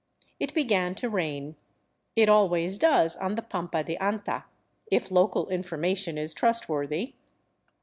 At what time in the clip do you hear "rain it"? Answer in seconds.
1.11-2.27